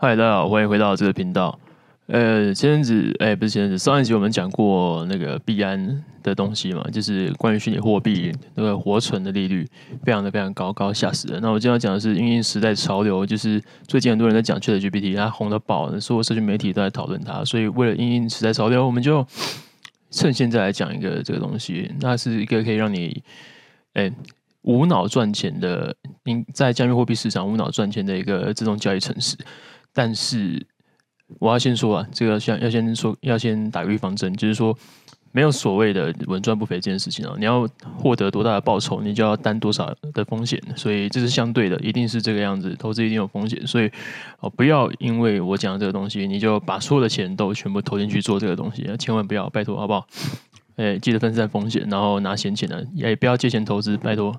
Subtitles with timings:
[0.00, 1.58] 嗨，大家好，欢迎回到这个频道。
[2.06, 9.66] 呃，前阵子，哎，不是前阵子，上一集我们讲过那个币安的东西嘛，就是关于虚拟货币那个活存的利率
[10.04, 11.42] 非常的非常高，高吓死人。
[11.42, 19.26] 那我今天要讲的是因应时代潮流，就是最近很多人在讲 ChatGPT，它红的爆，所有社群媒体都在讨论它，所以为了因应时代潮流，我们就
[20.12, 23.20] 趁现在来讲一个这个东西，那是一个可以让你，
[23.94, 24.12] 哎。
[24.62, 25.94] 无脑赚钱的，
[26.52, 29.34] 在加密货币市场无脑赚钱的一个自动交易程式，
[29.98, 30.64] 但是
[31.40, 34.72] 我要先说啊，这个先要先说，要先打个预防针，就是说
[35.32, 37.34] 没有所谓的稳赚不赔这件事情啊。
[37.36, 42.76] 你要获得多大的报酬，你就要担多少的风险，所以这是相对的，一定是这个样子。
[42.78, 43.90] 投资一定有风险，所以
[44.38, 50.06] 哦，不要因为我讲的这个东西，你就把所有的钱都全部投进去做这个东西，千万不要，拜托，好不好？
[50.78, 54.32] 哎，记得分散风险，然后拿闲钱的，也不要借钱投资，拜托。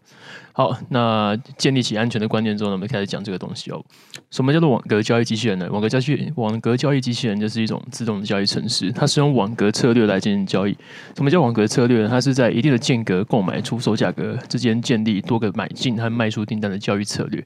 [0.54, 3.84] 好，那建立起安全的观念之后呢，我们开始讲这个东西哦。
[4.32, 5.68] 什么叫做网格交易机器人呢？
[5.70, 10.72] 网格交易网格交易机器人就是一种自动的交易程式，它使用网格策略来进行交易。
[11.14, 12.08] 什么叫网格策略呢？
[12.10, 17.44] 它是在一定的间隔购买、出售价格之间建立多个买进和卖出订单的交易策略。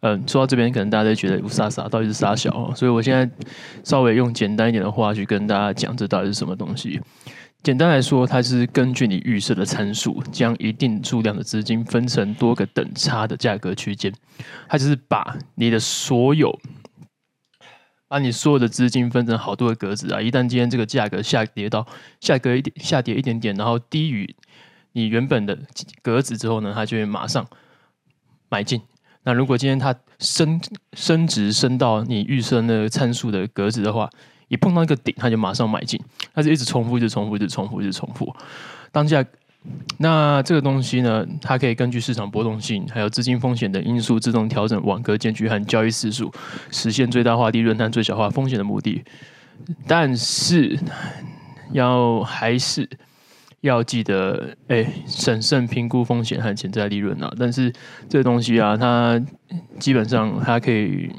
[0.00, 2.72] 嗯，说到这边，可能大家都觉得傻傻，到底是啥小哦？
[2.76, 3.28] 所以我现在
[3.82, 7.00] 稍微用简单一点的话去跟大家讲，这到底是什么东西。
[7.62, 14.12] 简单来说，它是根据你预设的参数，将一定数量的资金分成多个等差的价格区间。
[14.68, 16.56] 它就是把你的所有，
[18.06, 20.22] 把你所有的资金分成好多个格子啊。
[20.22, 21.86] 一旦今天这个价格下跌到
[22.20, 24.34] 下格一点，下跌一点点，然后低于
[24.92, 25.58] 你原本的
[26.00, 27.46] 格子之后呢，它就会马上
[28.48, 28.80] 买进。
[29.24, 30.60] 那如果今天它升
[30.94, 34.08] 升值升到你预设那个参数的格子的话，
[34.48, 36.00] 一碰到一个顶，它就马上买进，
[36.34, 38.34] 它是一直重复，一直重复，一直重复，一直重复。
[38.90, 39.24] 当下，
[39.98, 46.32] 那这个东西呢，它可以根据市场波动性，还有资金风险的因素，自动调整网格间距和交易次数，
[46.70, 49.04] 实现最大化利润和最小化风险的目的。
[49.86, 50.78] 但是，
[51.72, 52.88] 要还是
[53.60, 57.30] 要记得，哎，审慎评估风险和潜在利润啊。
[57.38, 57.70] 但是
[58.08, 59.20] 这东西啊，它
[59.78, 61.10] 基本上它可以。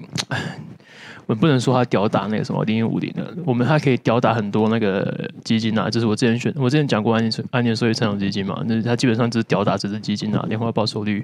[1.30, 11.24] 我不能说它吊打那个什么零零五零的，我们还可以吊打很多那个基金啊，就是我之前选，我之前讲过安年安年收益成长基金嘛，那它基本上只是吊打这支基金啊，年化报酬率，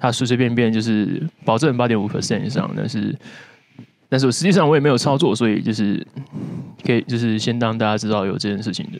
[0.00, 3.16] 它随随便便就是保证八点五 percent 以上，但是，
[4.08, 6.04] 但是我实际上我也没有操作，所以就是
[6.84, 8.98] 可以就是先让大家知道有这件事情的。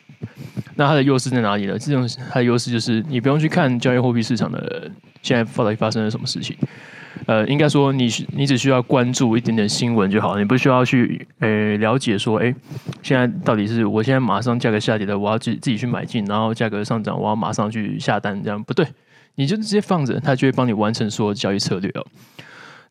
[0.75, 1.77] 那它的优势在哪里呢？
[1.77, 4.89] 这种它的优势就是你不用去看交易货币市场的
[5.21, 6.55] 现在到底发生了什么事情。
[7.25, 12.53] 呃，应该说你你只需要关注一点点新闻就好了，你不需要去呃了解说，哎，
[13.03, 18.85] 现在到底是我现在马上价格下跌了，我要自自己去买进，然后价格上涨，我要马上去下单，这样不对，
[19.35, 22.05] 你就直接放着，它就会帮你完成所有交易策略哦。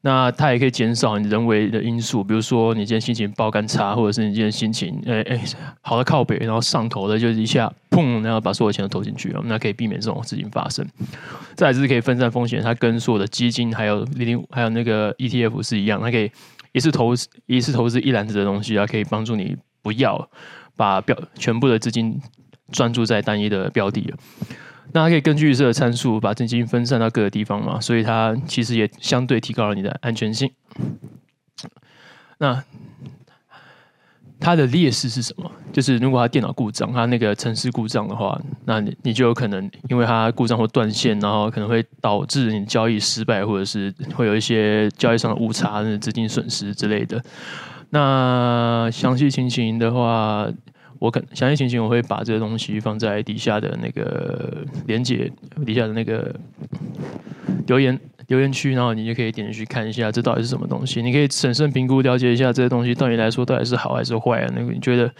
[0.02, 5.38] 那它也可以减少你人为的因素，比如说你今天心情爆肝差，或者是你今天心情哎哎
[5.82, 10.86] 好的靠北，然后上头的就是一下砰，然后把所有钱都投进去了，那可以避免这种事情发生。
[11.54, 16.30] 再来就是可以分散风险，它跟所有的基金还有零零还有那个 ETF 是一样，它可以
[16.72, 17.12] 一次投
[17.44, 20.30] 一次投资一篮子的东西啊，可以帮助你不要
[20.76, 22.18] 把标全部的资金
[22.72, 24.14] 专注在单一的标的。
[24.92, 30.50] 那它可以根据预设的参数把资金分散到各个地方嘛，所以它其实也相对提高了你的安全性。
[32.38, 32.64] 那
[34.40, 35.50] 它的劣势是什么？
[35.72, 47.22] 就是如果它电脑故障，它那个程式故障的话，那你你就有可能因为它故障或断线，然后可能会导致你交易失败，或者是会有一些交易上的误差、资金损失之类的。
[47.90, 50.48] 那详细情形的话。
[51.00, 55.32] 我可详细情形，我会把这个东西放在底下的那个连接
[55.66, 56.32] 底下的那个
[57.66, 61.00] 留言留言区，然后你就可以点进去看一下，这到底是什么东西。
[61.02, 64.52] 你可以审慎评估了解一下这个东西对你来说到底是好还是坏啊？
[64.54, 65.10] 那个你觉得，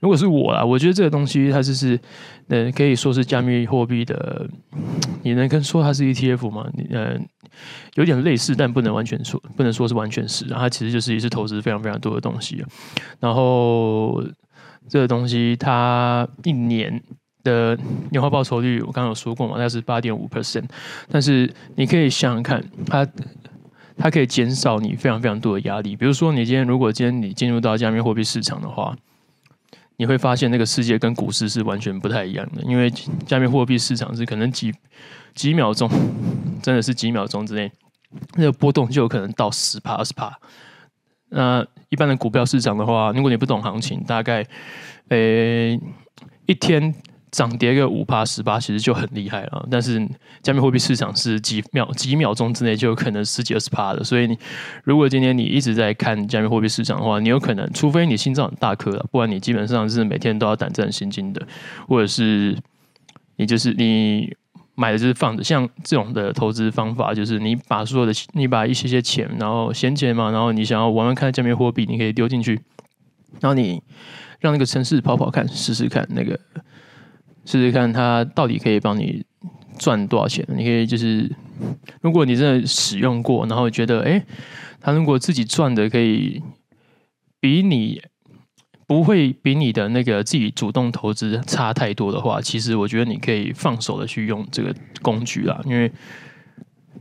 [0.00, 2.00] 如果是我啊，我觉得这个东西它就是，
[2.48, 4.48] 呃，可以说是加密货币的，
[5.22, 6.66] 你能跟说它是 ETF 吗？
[6.72, 7.14] 你呃，
[7.96, 12.64] 有点类似，但不能完全说，不能说是完全是，它其实就是一次投资非常非常多的东西，
[13.20, 14.24] 然后。
[14.90, 17.02] 这个东西它一年
[17.44, 17.78] 的
[18.10, 20.64] 年化报酬率，我刚刚有说过嘛，那是八点五 percent。
[21.08, 23.06] 但是你可以想想看，它
[23.96, 25.94] 它可以减少你非常非常多的压力。
[25.94, 28.96] 比如说，你今天如果今天你进入到加密货币市场的话，
[29.96, 32.90] 你会发现那个世界跟股市是完全不太一样的，因为
[33.26, 34.74] 加密货币市场是可能几
[35.34, 35.88] 几秒钟，
[36.62, 37.70] 真的是几秒钟之内，
[38.34, 40.36] 那个波动就有可能到十帕二十帕。
[41.30, 44.44] 那一般的股票市场的话，如果你不懂行情，大概，
[45.08, 45.78] 呃，
[46.46, 46.94] 一天
[47.30, 49.66] 涨跌个五趴十趴，其实就很厉害了。
[49.70, 50.04] 但是
[50.42, 54.36] 加密货币市场是几秒几秒钟之内就有可能十几二十趴的，所以你
[54.82, 61.46] 如果今天你一直在看加密货币市场的话，你有可能，除非你心脏很大颗了，不然你基本上是每天都要胆战心惊的，
[61.86, 62.56] 或者是
[63.36, 64.36] 你就是你
[64.80, 65.44] 买的就是放着。
[65.44, 72.54] 像这种的投资方法，就是你把所有的你把一些些钱，然后闲钱嘛，然后你想要玩玩看加密货币，你可以丢进去，
[73.40, 73.82] 然后你
[74.40, 76.40] 让那个城市跑跑看，试试看那个。
[77.46, 79.24] 试试看，它到底可以帮你
[79.78, 80.46] 赚多少钱？
[80.50, 81.28] 你可以就是，
[82.00, 84.24] 如果你真的使用过，然后觉得，哎，
[84.80, 86.42] 它如果自己赚的可以
[87.40, 88.00] 比你
[88.90, 95.88] 不会比你的那个自己主动投资差太多的话，其实我觉得你可以放手的去用这个工具啦，因为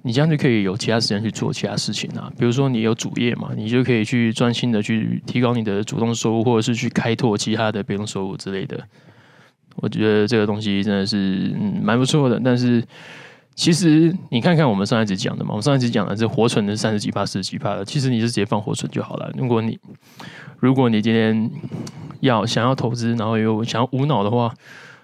[0.04, 2.32] 你这样就可以有其他时间去做其他事情啊。
[2.38, 8.80] 比如说你有主业嘛，你就可以去专心的去提高你的主动收入，或者是去开拓其他的被动收入之类的。
[9.78, 12.84] 我觉得这个东西真的是嗯蛮不错的，但是
[13.60, 19.30] 其实你看看我们上一集讲的嘛，我们上一集讲的是活存的三十几趴、四十几趴的，其实你是直接放活存就好了。
[19.38, 19.78] 如果你
[20.60, 21.52] 如果你今天
[22.22, 24.50] 要想要投资，然后又想要无脑的话，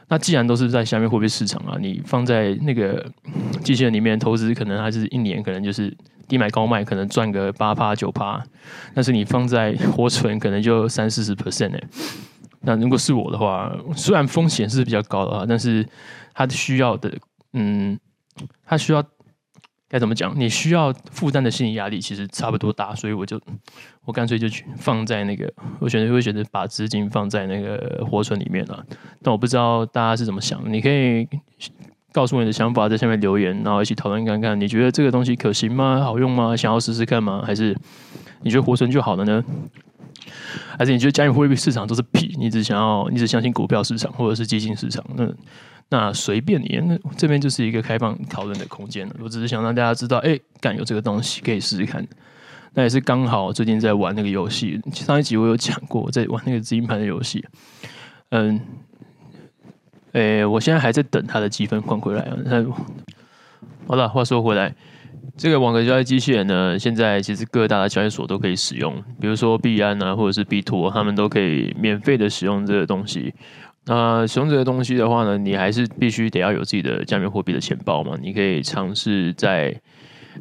[0.08, 3.06] 那既然都是在下面货币市场啊，你放在那个
[3.62, 5.94] 机器人里面投资，可能还是一年可能就是
[6.30, 8.42] 低买高卖，可能赚个八趴九趴，
[8.94, 11.84] 但是你放在活存，可能就三四十 percent 哎。
[12.62, 15.86] 那如果是我的话，虽然风险是比较高的啊，但是
[16.34, 17.12] 它需要的，
[17.52, 18.00] 嗯，
[18.66, 19.04] 它需要
[19.88, 20.34] 该怎么讲？
[20.38, 23.40] 你需要负担的心理压力其实差不多大，所以我就
[24.04, 28.86] 我干脆就去放在那个，我选择会选择把资金放在那个活存里面了。
[29.22, 31.28] 但我不知道大家是怎么想，你可以
[32.12, 36.02] 告诉我你的想法，在下面留言，然后一起讨论看看，你觉得这个东西可行吗？
[36.04, 36.56] 好用吗？
[36.58, 37.44] 想要试试看吗？
[37.46, 37.78] 还是
[38.42, 39.44] 你觉得活存就好了呢？
[40.78, 42.36] 还是你觉得加密货币市场都是屁？
[42.40, 45.06] 你只想要，你只相信股票市场或者是基金市场？
[45.16, 45.26] 那
[45.90, 49.10] 那随便你，那这边就是一个开放讨论的空间。
[49.20, 52.06] 我只是想让大家知道，哎、欸，敢有这个东西可以试试看。
[52.74, 57.46] 那也是刚好最近在玩那个游戏，上一集我有讲过，在玩那个资金盘的游戏。
[58.32, 58.60] 嗯，
[60.12, 62.36] 哎、我现在还在等他的积分换回来啊。
[62.44, 62.66] 那
[63.88, 64.76] 好了，话说回来。
[65.38, 73.34] 这个网格交易机器人呢，现在其实各大的交易所都可以使用，比如说币安啊，或者是币托，他们都可以免费的使用这个东西。
[73.86, 78.18] 那使用这个东西的话呢，你还是必须得要有自己的加密货币的钱包嘛。
[78.22, 79.80] 你可以尝试在，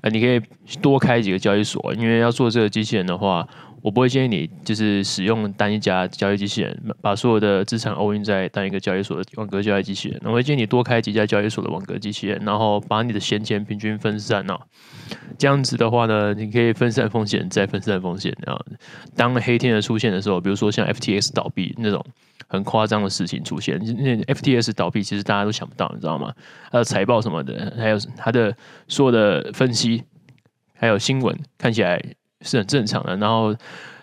[0.02, 0.41] 呃，你可以
[0.81, 3.49] 多开几个交易所，因为要做这个机器人的话。
[3.84, 10.19] 我不会建议你就是使用单一家交易机器人，把所有的资产 all in 在单一个交易所的网格交易机器人。
[10.25, 14.58] 我会建议你多开几家交易所的网格机器人，然后把你的闲钱平均分散哦。
[15.36, 18.34] 这样子的话呢，你可以分散风险，再分散风险。
[18.46, 18.64] 然后
[19.14, 22.02] 当黑天鹅出现的时候，比如说像 FTX 倒闭那种
[22.48, 26.32] 很夸张的事情出现，那 FTX 倒闭其实大家都想不到，你知道吗？
[26.70, 28.56] 它的财报什么的，还有它的
[28.88, 30.04] 所有的分析，
[30.72, 32.02] 还有新闻，看起来。
[32.44, 33.17] 是很正常的。
[33.17, 33.52] 然后，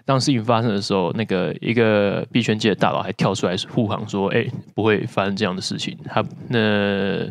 [0.04, 4.46] 当事情发生的时候，那个一个币圈界的大佬还跳出来护航，说：“哎，
[4.76, 7.26] 不会发生这样的事情。”他那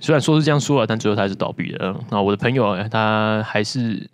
[0.00, 1.98] 虽然说是这样说了，但最后他还是倒闭了。
[2.10, 4.04] 那我的朋友他还是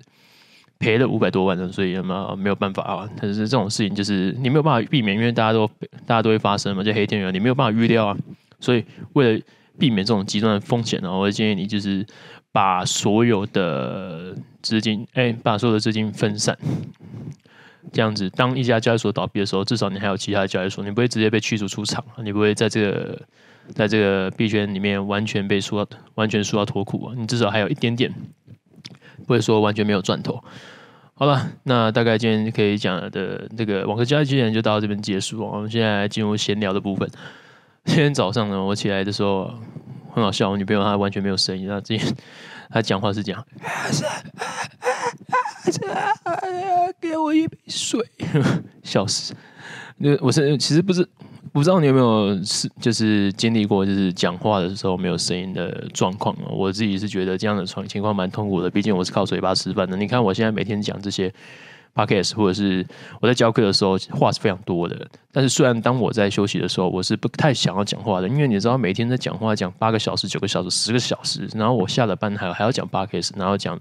[0.78, 3.08] 赔了五百多万的，所以嘛没有办法啊。
[3.20, 5.66] 但是这种事情就是你没有办法避免，因为大家都
[6.06, 8.16] 大家都会发生嘛，就黑天鹅你没有办法预料啊。
[8.60, 8.84] 所以
[9.14, 9.40] 为了
[9.78, 12.04] 避免这种极端的风险呢，我会建议你就是。
[12.50, 16.56] 把所有的资金，哎、把所有的资金分散，
[17.92, 23.22] 这样子，当一家交易所倒闭的时候，至少你还有其他的交易所，你不会直接被驱逐出场，你不会在这个，
[23.74, 28.12] 在这个币圈里面完全被输到，完全输到脱裤啊，你至少还有一点点，
[29.26, 30.42] 不会说完全没有赚头。
[31.14, 37.08] 好了，那大概今天可以讲的这个网格交易机器人就到这边结束，我们现在进入闲聊的部分。
[37.88, 39.50] 今天早上呢，我起来的时候。
[40.10, 42.16] 很好笑，我女朋友她完全没有声音，她之前
[42.70, 43.46] 她讲话是这样，
[47.00, 48.00] 给我一杯水，
[48.82, 49.32] 笑死。
[49.98, 51.06] 那我是其实不是
[51.52, 56.34] 不知道你有没有是就是经历过就是讲话的时候没有声音的状况。
[56.50, 59.96] 我自己是觉得这样的状情况蛮痛苦的，毕竟我是靠嘴巴吃饭的。
[59.96, 61.32] 你看我现在每天讲这些。
[61.98, 62.86] Podcast 或者是
[63.20, 73.76] 我在教课的时候话是非常多的，但是虽然当我在休息的时候，我是不太想要讲话的，因为你知道每天在讲话讲八个小时、九个小时、十个小时，然后我下了班还还要讲 Podcast，然后讲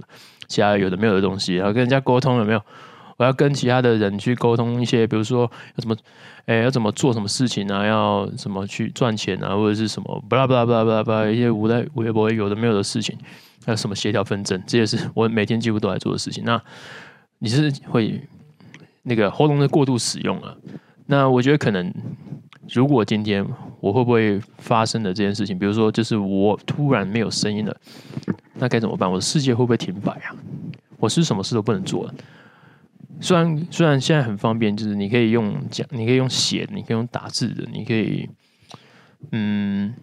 [0.47, 2.61] 其他有的没有的东西，然后跟人家沟通有没有？
[3.17, 5.95] 我要跟其他的人去沟通一些，比如说要怎么，
[6.45, 7.83] 哎，要怎么做什么事情啊？
[7.83, 9.55] 要怎么去赚钱啊？
[9.55, 13.17] 或者是什么巴拉巴拉巴拉巴拉巴拉一些无赖、无微不微有的没有的事情，
[13.65, 16.43] 还有什么协调纷争，这也是我每天几乎都在做的事情。
[16.45, 16.61] 那
[17.39, 18.21] 你是会
[19.03, 20.57] 那个喉咙的过度使用了，
[21.05, 21.93] 那我觉得可能，
[22.73, 23.45] 如果今天
[23.79, 27.77] 我会不会发生的这件事情，比如说就是我突然没有声音了，
[28.55, 29.09] 那该怎么办？
[29.09, 30.35] 我的世界会不会停摆啊？
[30.97, 32.13] 我是什么事都不能做了。
[33.19, 38.27] 虽然虽然现在很方便，就是你可以用讲，你可以用写，你可以用打字的，你可以，
[39.31, 39.93] 嗯，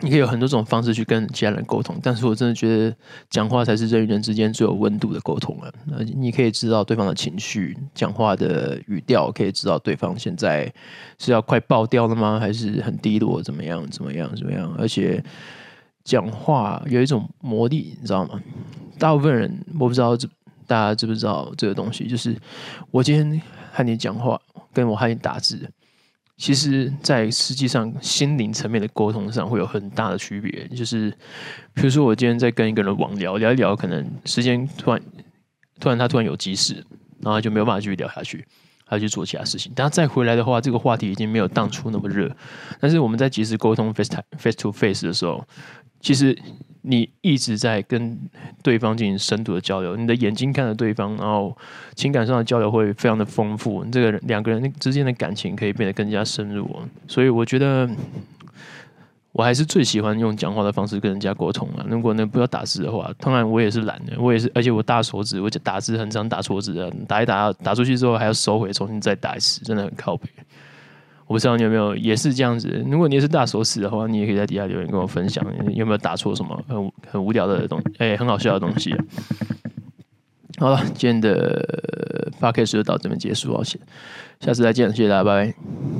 [0.00, 1.98] 你可以有很多种方式去跟其他人沟通。
[2.02, 2.94] 但是我真的觉得
[3.30, 5.72] 讲话才是人与人之间最有温度的沟通了。
[5.86, 10.72] 那你可以知道对方的情绪，讲话的语调，可以知道对方现在
[11.18, 12.38] 是要快爆掉了吗？
[12.38, 13.42] 还是很低落？
[13.42, 13.86] 怎么样？
[13.88, 14.34] 怎么样？
[14.36, 14.74] 怎么样？
[14.78, 15.22] 而且
[16.04, 18.40] 讲话有一种魔力，你知道吗？
[18.98, 20.28] 大部分人我不知道这。
[20.68, 22.08] 大家知不知道这个东西？
[22.08, 22.36] 就是
[22.90, 23.40] 我今天
[23.72, 24.36] 和你讲话，
[24.74, 25.70] 跟我和你打字，
[26.36, 30.68] 其实，在实际上心灵层面的沟通上会有很大的区别。
[30.68, 31.10] 就是，
[31.72, 35.00] 比如说我今天在跟一个人网聊，聊一聊，可能时间突然
[35.80, 36.84] 突然他突然有急事，
[37.20, 38.46] 然后就没有办法继续聊下去，
[38.86, 39.72] 他去做其他事情。
[39.72, 42.30] 等他再回来的话，这个话题已经没有当初那么热。
[42.78, 45.42] 但是我们在即时沟通 face time face to face 的时候，
[46.00, 46.36] 其实。
[46.88, 48.16] 你一直在跟
[48.62, 51.56] 对方进行深度的交流，你的眼睛看着对方，然后
[51.96, 56.70] 情感上的交流会非常的丰富，这个两个人之间的感情可以变得更加深入。
[57.08, 57.90] 所以我觉得，
[59.32, 61.84] 我还是最喜欢用讲话的方式跟人家沟通了。
[61.88, 70.28] 如果呢不要打字的话，当然我也是懒的，我也是，而且我大手指，我打字很常打错字的，打一打打出去之后还要收回，重新再打一次，真的很靠北。
[71.26, 72.84] 我不知道你有没有也是这样子。
[72.88, 78.94] 如果你也是大手死的话，你也可以在底下留言跟我分享，有没有打错什么很很无聊的东西，哎，很好笑的东西。
[80.58, 85.86] 好了，今天的八 K 十就到这边结束，好，下次再见，谢谢大家，拜拜。